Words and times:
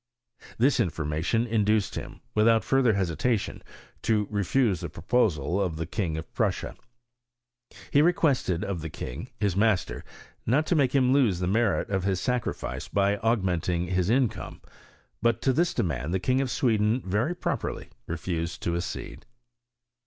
This 0.57 0.79
information 0.79 1.45
induced 1.45 1.93
him, 1.93 2.21
without 2.33 2.63
further 2.63 2.93
hesitation, 2.93 3.61
to 4.01 4.25
refuse 4.31 4.79
the 4.79 4.89
pro 4.89 5.03
posals 5.03 5.63
of 5.63 5.75
the 5.75 5.85
King 5.85 6.17
of 6.17 6.33
Prussia. 6.33 6.75
He 7.91 8.01
requested 8.01 8.63
of 8.63 8.81
the 8.81 8.89
king, 8.89 9.29
his 9.39 9.55
master, 9.55 10.03
not 10.43 10.65
to 10.65 10.75
make 10.75 10.95
him 10.95 11.13
lose 11.13 11.37
the 11.37 11.45
merit 11.45 11.91
of 11.91 11.97
mSTOKT 11.97 11.97
OF 11.97 12.01
CHEXISTBT. 12.01 12.07
hia 12.07 12.15
sacrifice 12.15 12.87
by 12.87 13.17
ftugmenting 13.17 13.89
his 13.89 14.09
income; 14.09 14.61
but 15.21 15.39
to 15.43 15.53
this 15.53 15.71
demand 15.71 16.15
the 16.15 16.19
King 16.19 16.41
of 16.41 16.49
Sweden 16.49 17.03
very 17.05 17.35
properly 17.35 17.89
refused 18.07 18.63
to 18.63 18.75
accede. 18.75 19.27